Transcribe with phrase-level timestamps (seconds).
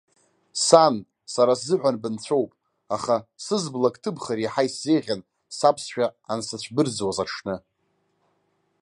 [0.65, 0.95] Сан,
[1.33, 2.51] сара сзыҳәан бынцәоуп,
[2.95, 5.21] аха сызблак ҭыбхыр иаҳа исзеиӷьын
[5.57, 7.55] саԥсшәа ансыцәбырӡуаз аҽны!